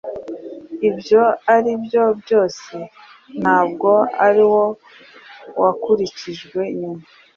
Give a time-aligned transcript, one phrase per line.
[0.89, 1.21] Ibyo
[1.55, 2.75] aribyo byose
[3.41, 3.91] ntabwo
[4.27, 4.63] ari wo
[5.61, 7.05] wakurikijwe nyuma,